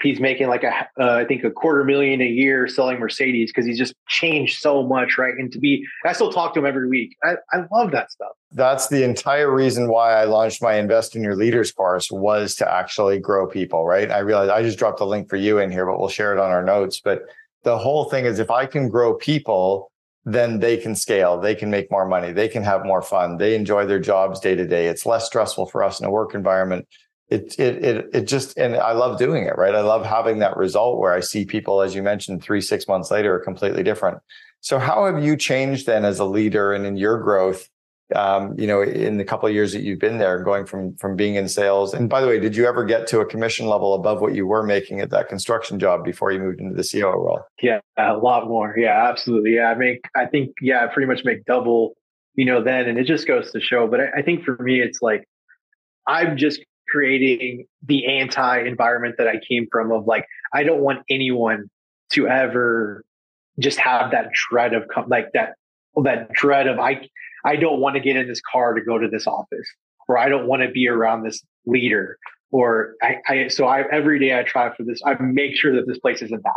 [0.00, 3.66] he's making like a uh, I think a quarter million a year selling Mercedes because
[3.66, 5.34] he's just changed so much, right?
[5.38, 7.16] And to be, I still talk to him every week.
[7.24, 8.32] I, I love that stuff.
[8.52, 12.70] That's the entire reason why I launched my Invest in Your Leaders course was to
[12.70, 14.10] actually grow people, right?
[14.10, 16.38] I realized I just dropped a link for you in here, but we'll share it
[16.38, 17.00] on our notes.
[17.02, 17.22] But
[17.64, 19.90] the whole thing is if I can grow people,
[20.24, 23.56] then they can scale, they can make more money, they can have more fun, they
[23.56, 24.86] enjoy their jobs day to day.
[24.86, 26.86] It's less stressful for us in a work environment
[27.28, 29.74] it, it it it just and I love doing it, right?
[29.74, 33.10] I love having that result where I see people, as you mentioned, three six months
[33.10, 34.18] later, are completely different.
[34.60, 37.68] So, how have you changed then as a leader and in your growth?
[38.14, 41.16] Um, you know, in the couple of years that you've been there, going from from
[41.16, 41.94] being in sales.
[41.94, 44.46] And by the way, did you ever get to a commission level above what you
[44.46, 47.40] were making at that construction job before you moved into the COO role?
[47.62, 48.74] Yeah, a lot more.
[48.76, 49.54] Yeah, absolutely.
[49.54, 50.04] Yeah, I make.
[50.14, 50.50] I think.
[50.60, 51.94] Yeah, I pretty much make double.
[52.34, 53.86] You know, then, and it just goes to show.
[53.86, 55.26] But I, I think for me, it's like
[56.06, 61.00] I'm just creating the anti environment that I came from of like, I don't want
[61.08, 61.70] anyone
[62.12, 63.04] to ever
[63.58, 65.54] just have that dread of like that,
[66.02, 67.08] that dread of I,
[67.44, 69.66] I don't want to get in this car to go to this office
[70.08, 72.18] or I don't want to be around this leader
[72.52, 75.88] or I, I so I every day I try for this, I make sure that
[75.88, 76.52] this place isn't that.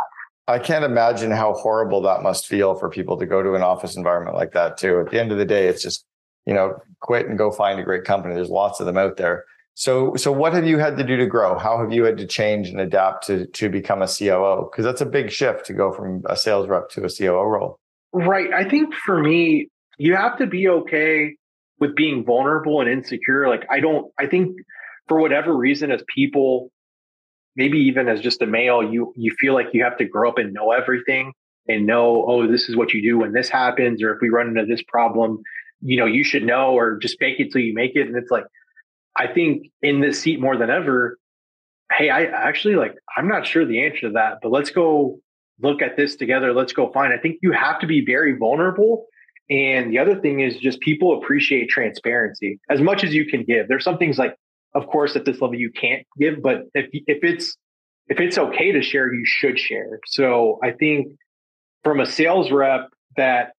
[0.48, 3.96] I can't imagine how horrible that must feel for people to go to an office
[3.96, 5.00] environment like that too.
[5.00, 6.04] At the end of the day, it's just,
[6.44, 8.34] you know, quit and go find a great company.
[8.34, 9.44] There's lots of them out there.
[9.78, 11.58] So, so what have you had to do to grow?
[11.58, 14.70] How have you had to change and adapt to to become a COO?
[14.70, 17.78] Because that's a big shift to go from a sales rep to a COO role.
[18.14, 18.50] Right.
[18.54, 21.36] I think for me, you have to be okay
[21.78, 23.48] with being vulnerable and insecure.
[23.48, 24.10] Like I don't.
[24.18, 24.56] I think
[25.08, 26.70] for whatever reason, as people,
[27.54, 30.38] maybe even as just a male, you you feel like you have to grow up
[30.38, 31.34] and know everything
[31.68, 34.48] and know, oh, this is what you do when this happens, or if we run
[34.48, 35.42] into this problem,
[35.82, 38.06] you know, you should know, or just fake it till you make it.
[38.06, 38.44] And it's like
[39.16, 41.18] I think in this seat more than ever,
[41.92, 45.18] hey, I actually like, I'm not sure the answer to that, but let's go
[45.60, 46.52] look at this together.
[46.52, 47.12] Let's go find.
[47.12, 49.06] I think you have to be very vulnerable.
[49.48, 53.68] And the other thing is just people appreciate transparency as much as you can give.
[53.68, 54.34] There's some things like,
[54.74, 57.56] of course, at this level you can't give, but if if it's
[58.08, 60.00] if it's okay to share, you should share.
[60.06, 61.08] So I think
[61.84, 63.52] from a sales rep that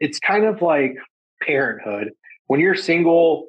[0.00, 0.96] it's kind of like
[1.42, 2.10] parenthood.
[2.46, 3.48] When you're single,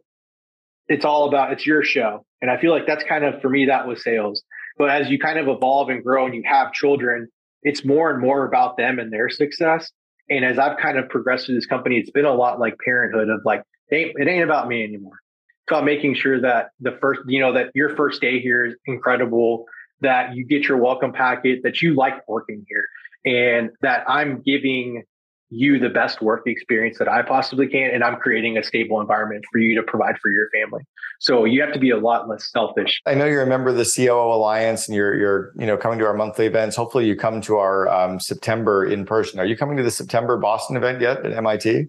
[0.88, 2.26] it's all about it's your show.
[2.42, 4.44] And I feel like that's kind of for me that was sales.
[4.78, 7.28] But as you kind of evolve and grow and you have children,
[7.64, 9.92] it's more and more about them and their success.
[10.30, 13.30] And as I've kind of progressed through this company, it's been a lot like parenthood
[13.30, 15.20] of like, it ain't, it ain't about me anymore.
[15.64, 18.76] It's about making sure that the first, you know, that your first day here is
[18.86, 19.66] incredible,
[20.02, 22.86] that you get your welcome packet, that you like working here,
[23.26, 25.04] and that I'm giving
[25.50, 27.92] you the best work experience that I possibly can.
[27.92, 30.84] And I'm creating a stable environment for you to provide for your family.
[31.20, 33.00] So you have to be a lot less selfish.
[33.06, 36.00] I know you're a member of the COO Alliance and you're, you're, you know, coming
[36.00, 36.76] to our monthly events.
[36.76, 39.40] Hopefully you come to our um, September in person.
[39.40, 41.88] Are you coming to the September Boston event yet at MIT?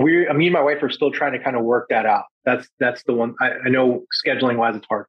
[0.00, 2.24] We, me and my wife are still trying to kind of work that out.
[2.44, 5.06] That's, that's the one I, I know scheduling wise, it's hard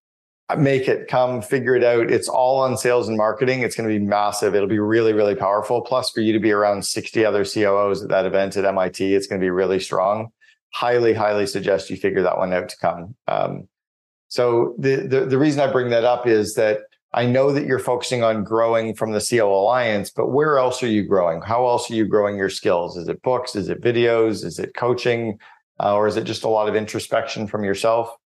[0.58, 2.10] make it come figure it out.
[2.10, 3.62] It's all on sales and marketing.
[3.62, 4.56] It's going to be massive.
[4.56, 5.82] It'll be really really powerful.
[5.82, 9.28] Plus for you to be around 60 other COOs at that event at MIT it's
[9.28, 10.30] going to be really strong.
[10.74, 13.16] Highly highly suggest you figure that one out to come.
[13.28, 13.68] Um,
[14.28, 16.82] so the, the the reason i bring that up is that
[17.14, 20.88] i know that you're focusing on growing from the COO alliance but where else are
[20.88, 21.42] you growing?
[21.42, 22.96] How else are you growing your skills?
[22.98, 23.56] Is it books?
[23.56, 24.46] Is it videos?
[24.46, 25.40] Is it coaching?
[25.82, 28.19] Uh, or is it just a lot of introspection from yourself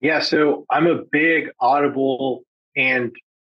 [0.00, 2.42] yeah, so I'm a big Audible
[2.76, 3.14] and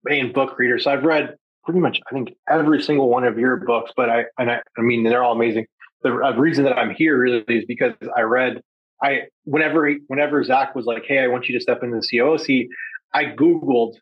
[0.10, 0.80] and book reader.
[0.80, 4.25] So I've read pretty much I think every single one of your books, but I
[4.38, 5.65] and I, I mean they're all amazing.
[6.02, 8.62] The uh, reason that I'm here really is because I read
[9.04, 12.38] I whenever whenever Zach was like, "Hey, I want you to step into the COO
[12.38, 12.69] seat,"
[13.13, 13.95] I googled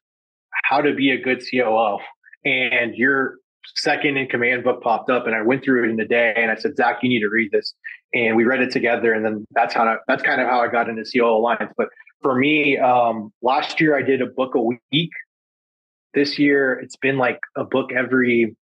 [0.63, 2.00] how to be a good COO,
[2.46, 3.35] and your
[3.75, 6.52] second in command book popped up, and I went through it in a day, and
[6.52, 7.73] I said, "Zach, you need to read this,"
[8.13, 10.67] and we read it together, and then that's how I, that's kind of how I
[10.67, 11.73] got into COO Alliance.
[11.77, 11.90] But
[12.22, 15.12] for me, um, last year I did a book a week.
[16.13, 18.56] This year it's been like a book every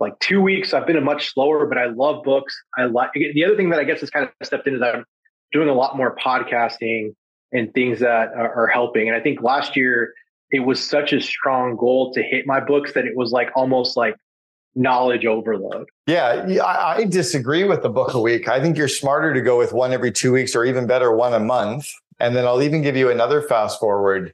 [0.00, 0.72] like two weeks.
[0.72, 2.56] I've been a much slower, but I love books.
[2.76, 5.04] I like the other thing that I guess has kind of stepped into that I'm
[5.52, 7.14] doing a lot more podcasting
[7.52, 9.08] and things that are, are helping.
[9.08, 10.12] And I think last year
[10.50, 13.96] it was such a strong goal to hit my books that it was like almost
[13.96, 14.14] like
[14.74, 15.88] knowledge overload.
[16.06, 18.48] Yeah, I, I disagree with the book a week.
[18.48, 21.34] I think you're smarter to go with one every two weeks or even better, one
[21.34, 21.90] a month.
[22.20, 24.32] And then I'll even give you another fast forward.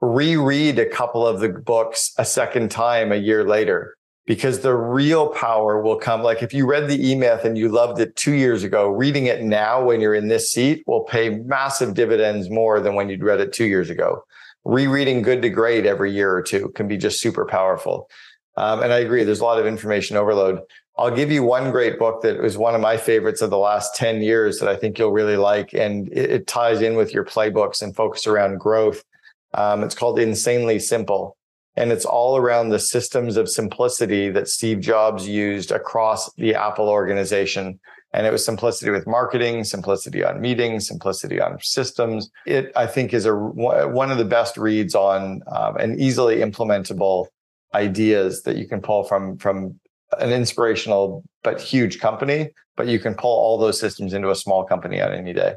[0.00, 5.28] reread a couple of the books a second time a year later because the real
[5.28, 6.22] power will come.
[6.22, 9.26] Like if you read the E Myth and you loved it two years ago, reading
[9.26, 13.22] it now when you're in this seat will pay massive dividends more than when you'd
[13.22, 14.24] read it two years ago.
[14.64, 18.08] Rereading Good to Great every year or two can be just super powerful.
[18.56, 20.60] Um, and I agree, there's a lot of information overload.
[20.96, 23.96] I'll give you one great book that was one of my favorites of the last
[23.96, 25.72] 10 years that I think you'll really like.
[25.74, 29.02] And it, it ties in with your playbooks and focus around growth.
[29.54, 31.36] Um, it's called Insanely Simple.
[31.76, 36.88] And it's all around the systems of simplicity that Steve Jobs used across the Apple
[36.88, 37.80] organization.
[38.12, 42.30] And it was simplicity with marketing, simplicity on meetings, simplicity on systems.
[42.46, 47.26] It, I think, is a one of the best reads on um, an easily implementable
[47.74, 49.80] ideas that you can pull from from
[50.18, 54.64] an inspirational but huge company, but you can pull all those systems into a small
[54.64, 55.54] company on any day.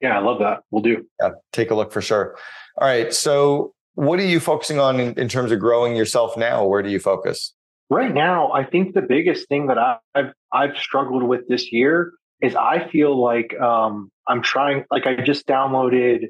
[0.00, 0.60] Yeah, I love that.
[0.70, 1.04] We'll do.
[1.20, 2.36] Yeah, take a look for sure.
[2.80, 3.12] All right.
[3.12, 6.64] So, what are you focusing on in, in terms of growing yourself now?
[6.64, 7.54] Where do you focus?
[7.90, 12.54] Right now, I think the biggest thing that I've I've struggled with this year is
[12.54, 14.84] I feel like um, I'm trying.
[14.90, 16.26] Like I just downloaded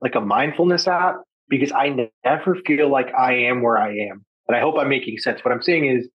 [0.00, 1.16] like a mindfulness app
[1.48, 4.24] because I never feel like I am where I am.
[4.46, 5.44] And I hope I'm making sense.
[5.44, 6.08] What I'm saying is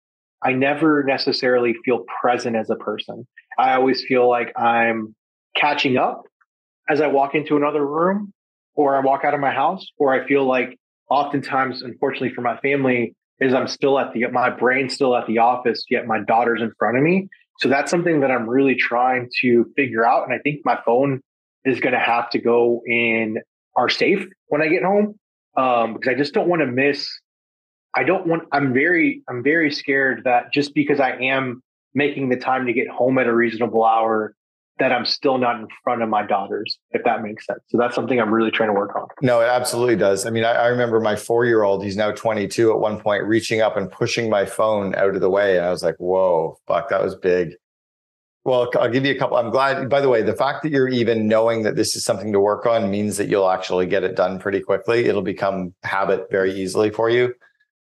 [0.44, 3.28] I never necessarily feel present as a person.
[3.58, 5.16] I always feel like I'm
[5.56, 6.24] catching up
[6.90, 8.34] as I walk into another room
[8.76, 10.80] or I walk out of my house, or I feel like
[11.10, 15.38] oftentimes, unfortunately for my family, is I'm still at the, my brain's still at the
[15.38, 17.28] office, yet my daughter's in front of me.
[17.60, 20.24] So that's something that I'm really trying to figure out.
[20.24, 21.22] And I think my phone
[21.66, 23.38] is going to have to go in
[23.76, 25.20] our safe when I get home.
[25.56, 27.08] Um, because I just don't want to miss
[27.96, 31.62] I don't want, I'm very, I'm very scared that just because I am
[31.94, 34.36] making the time to get home at a reasonable hour,
[34.80, 37.60] that I'm still not in front of my daughters, if that makes sense.
[37.68, 39.08] So that's something I'm really trying to work on.
[39.22, 40.26] No, it absolutely does.
[40.26, 43.24] I mean, I, I remember my four year old, he's now 22 at one point,
[43.24, 45.58] reaching up and pushing my phone out of the way.
[45.58, 47.54] And I was like, whoa, fuck, that was big.
[48.46, 49.38] Well, I'll give you a couple.
[49.38, 52.34] I'm glad, by the way, the fact that you're even knowing that this is something
[52.34, 55.06] to work on means that you'll actually get it done pretty quickly.
[55.06, 57.34] It'll become habit very easily for you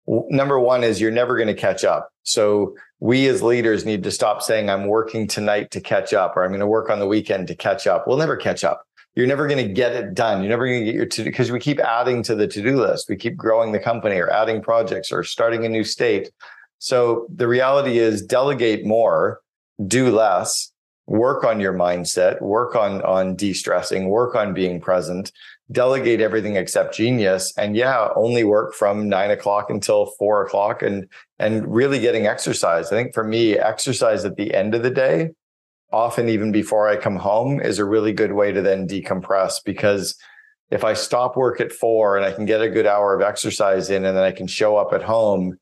[0.07, 2.09] number one is you're never going to catch up.
[2.23, 6.43] So we as leaders need to stop saying, I'm working tonight to catch up, or
[6.43, 8.07] I'm going to work on the weekend to catch up.
[8.07, 8.83] We'll never catch up.
[9.15, 10.41] You're never going to get it done.
[10.41, 12.79] You're never going to get your to because we keep adding to the to do
[12.79, 13.09] list.
[13.09, 16.31] We keep growing the company or adding projects or starting a new state.
[16.79, 19.41] So the reality is delegate more,
[19.87, 20.71] do less,
[21.07, 25.31] work on your mindset, work on, on de-stressing, work on being present,
[25.71, 31.07] delegate everything except genius and yeah only work from nine o'clock until four o'clock and
[31.39, 32.87] and really getting exercise.
[32.87, 35.31] I think for me exercise at the end of the day
[35.93, 40.17] often even before i come home is a really good way to then decompress because
[40.69, 43.89] if i stop work at four and i can get a good hour of exercise
[43.89, 45.57] in and then i can show up at home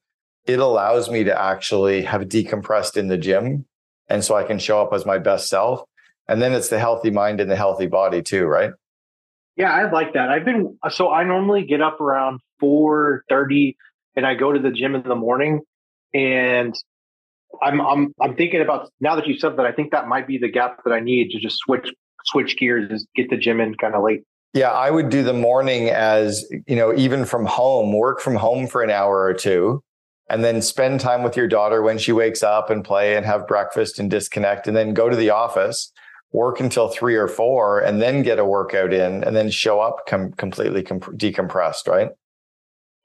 [0.45, 3.65] it allows me to actually have decompressed in the gym.
[4.07, 5.81] And so i can show up as my best self.
[6.27, 8.71] And then it's the healthy mind and the healthy body too right
[9.55, 10.29] yeah, I like that.
[10.29, 13.77] I've been so I normally get up around four thirty,
[14.15, 15.61] and I go to the gym in the morning,
[16.13, 16.75] and
[17.61, 19.65] I'm I'm I'm thinking about now that you said that.
[19.65, 21.87] I think that might be the gap that I need to just switch
[22.25, 24.23] switch gears, is get the gym in kind of late.
[24.53, 28.67] Yeah, I would do the morning as you know, even from home, work from home
[28.67, 29.81] for an hour or two,
[30.29, 33.47] and then spend time with your daughter when she wakes up and play and have
[33.47, 35.93] breakfast and disconnect, and then go to the office
[36.31, 40.05] work until three or four and then get a workout in and then show up
[40.07, 42.09] com- completely comp- decompressed, right?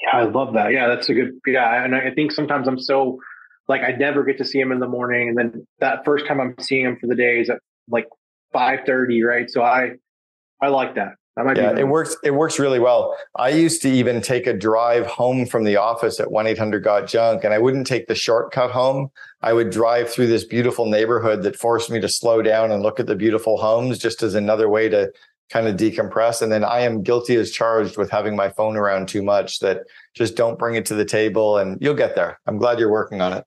[0.03, 0.73] Yeah, I love that.
[0.73, 1.85] Yeah, that's a good, yeah.
[1.85, 3.18] And I think sometimes I'm so
[3.68, 5.29] like, I never get to see him in the morning.
[5.29, 7.59] And then that first time I'm seeing him for the day is at
[7.89, 8.07] like
[8.53, 9.51] 530, right?
[9.51, 9.93] So I,
[10.61, 11.12] I like that.
[11.76, 12.16] Yeah, it works.
[12.24, 13.16] It works really well.
[13.36, 16.84] I used to even take a drive home from the office at one eight hundred
[16.84, 19.11] got junk, and I wouldn't take the shortcut home.
[19.43, 23.01] I would drive through this beautiful neighborhood that forced me to slow down and look
[23.01, 25.11] at the beautiful homes, just as another way to
[25.51, 26.43] kind of decompress.
[26.43, 29.59] And then I am guilty as charged with having my phone around too much.
[29.61, 29.82] That
[30.14, 32.38] just don't bring it to the table, and you'll get there.
[32.47, 33.45] I'm glad you're working on it.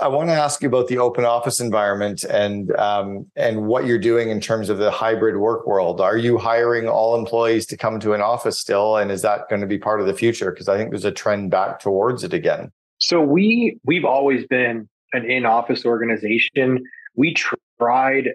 [0.00, 3.98] I want to ask you about the open office environment and um, and what you're
[3.98, 6.00] doing in terms of the hybrid work world.
[6.00, 9.60] Are you hiring all employees to come to an office still, and is that going
[9.60, 10.50] to be part of the future?
[10.50, 12.70] Because I think there's a trend back towards it again.
[12.98, 16.82] So we we've always been an in-office organization.
[17.14, 17.34] We
[17.78, 18.30] tried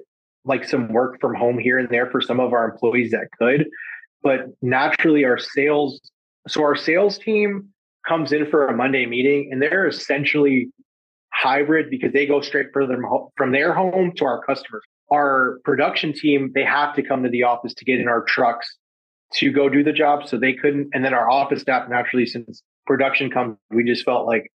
[0.45, 3.65] like some work from home here and there for some of our employees that could,
[4.21, 5.99] but naturally our sales
[6.47, 7.69] so our sales team
[8.07, 10.69] comes in for a Monday meeting and they're essentially
[11.33, 13.01] hybrid because they go straight from their,
[13.35, 14.83] from their home to our customers.
[15.11, 18.75] Our production team, they have to come to the office to get in our trucks
[19.35, 20.27] to go do the job.
[20.27, 20.89] So they couldn't.
[20.93, 24.51] And then our office staff, naturally, since production comes, we just felt like,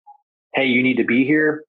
[0.53, 1.63] hey, you need to be here.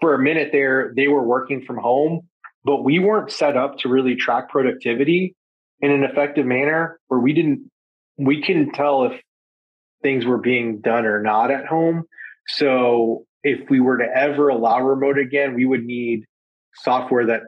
[0.00, 2.28] For a minute there, they were working from home,
[2.64, 5.34] but we weren't set up to really track productivity
[5.80, 7.70] in an effective manner where we didn't,
[8.18, 9.20] we couldn't tell if
[10.02, 12.04] things were being done or not at home.
[12.48, 16.24] So if we were to ever allow remote again, we would need
[16.74, 17.42] software that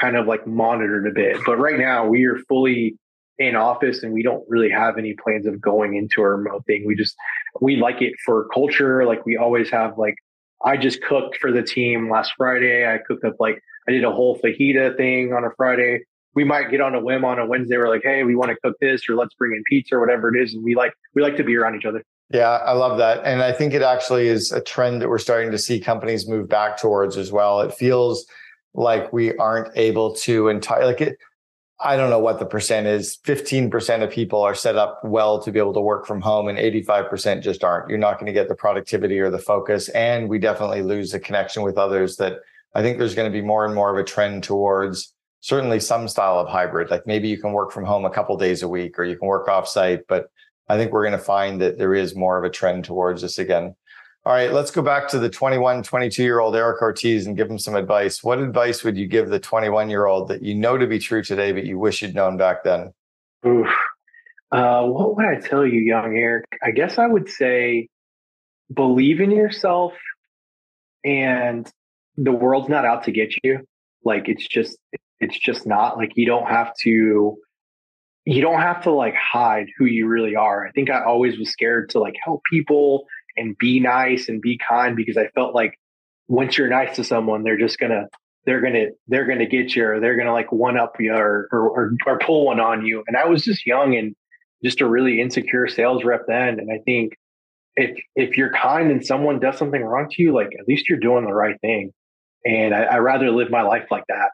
[0.00, 1.38] kind of like monitored a bit.
[1.46, 2.98] But right now we are fully
[3.38, 6.84] in office and we don't really have any plans of going into a remote thing.
[6.84, 7.14] We just
[7.60, 9.06] we like it for culture.
[9.06, 10.16] Like we always have like
[10.64, 12.84] I just cooked for the team last Friday.
[12.84, 16.00] I cooked up like I did a whole fajita thing on a Friday.
[16.34, 17.76] We might get on a whim on a Wednesday.
[17.76, 20.34] We're like, hey, we want to cook this, or let's bring in pizza or whatever
[20.34, 20.54] it is.
[20.54, 22.02] And we like we like to be around each other.
[22.30, 23.24] Yeah, I love that.
[23.24, 26.48] And I think it actually is a trend that we're starting to see companies move
[26.48, 27.60] back towards as well.
[27.60, 28.26] It feels
[28.74, 31.18] like we aren't able to entirely like it
[31.78, 33.18] I don't know what the percent is.
[33.24, 36.58] 15% of people are set up well to be able to work from home and
[36.58, 37.90] 85% just aren't.
[37.90, 39.90] You're not going to get the productivity or the focus.
[39.90, 42.38] And we definitely lose the connection with others that
[42.74, 46.08] I think there's going to be more and more of a trend towards certainly some
[46.08, 46.90] style of hybrid.
[46.90, 49.28] Like maybe you can work from home a couple days a week or you can
[49.28, 50.30] work off site, but
[50.68, 53.38] I think we're going to find that there is more of a trend towards this
[53.38, 53.74] again.
[54.24, 57.48] All right, let's go back to the 21, 22 year old Eric Ortiz and give
[57.48, 58.24] him some advice.
[58.24, 61.22] What advice would you give the 21 year old that you know to be true
[61.22, 62.92] today, but you wish you'd known back then?
[63.46, 63.68] Oof.
[64.50, 66.46] Uh, what would I tell you, young Eric?
[66.60, 67.88] I guess I would say
[68.74, 69.92] believe in yourself
[71.04, 71.70] and
[72.16, 73.60] the world's not out to get you.
[74.04, 74.76] Like it's just,
[75.20, 77.38] it's just not like you don't have to,
[78.26, 80.66] you don't have to like hide who you really are.
[80.66, 83.06] I think I always was scared to like help people
[83.36, 85.78] and be nice and be kind because I felt like
[86.26, 88.08] once you're nice to someone, they're just gonna
[88.44, 91.68] they're gonna they're gonna get you or they're gonna like one up you or, or
[91.68, 93.04] or or, pull one on you.
[93.06, 94.16] And I was just young and
[94.64, 96.58] just a really insecure sales rep then.
[96.58, 97.16] And I think
[97.76, 100.98] if if you're kind and someone does something wrong to you, like at least you're
[100.98, 101.92] doing the right thing.
[102.44, 104.30] And I, I rather live my life like that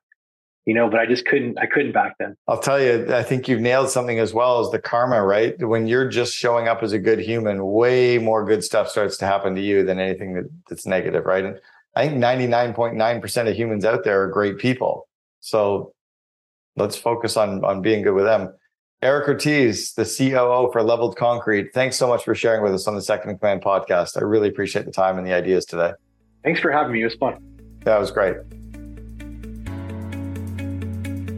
[0.65, 2.37] you know, but I just couldn't, I couldn't back then.
[2.47, 5.57] I'll tell you, I think you've nailed something as well as the karma, right?
[5.59, 9.27] When you're just showing up as a good human, way more good stuff starts to
[9.27, 11.45] happen to you than anything that, that's negative, right?
[11.45, 11.61] And
[11.97, 15.09] I think 99.9% of humans out there are great people.
[15.41, 15.93] So
[16.77, 18.55] let's focus on, on being good with them.
[19.03, 21.71] Eric Ortiz, the COO for Leveled Concrete.
[21.75, 24.17] Thanks so much for sharing with us on the Second Command podcast.
[24.17, 25.93] I really appreciate the time and the ideas today.
[26.45, 27.01] Thanks for having me.
[27.01, 27.43] It was fun.
[27.85, 28.37] That was great.